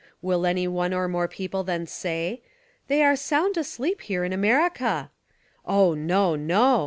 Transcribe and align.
Will 0.19 0.47
any 0.47 0.67
one 0.67 0.95
or 0.95 1.07
more 1.07 1.27
people 1.27 1.63
then 1.63 1.85
say: 1.85 2.41
"They 2.87 3.03
are 3.03 3.15
sound 3.15 3.55
asleep 3.55 4.01
here 4.01 4.23
in 4.23 4.33
America?" 4.33 5.11
Oh, 5.63 5.93
no, 5.93 6.35
no! 6.35 6.79